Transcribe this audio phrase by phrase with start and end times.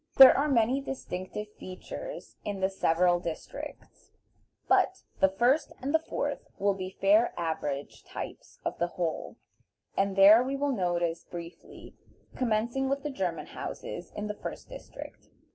[0.15, 4.09] There are many distinctive features in the several districts,
[4.67, 9.35] but the first and the fourth will be fair average types of the whole,
[9.95, 11.93] and these we will notice briefly,
[12.35, 15.27] commencing with the German houses in the first district.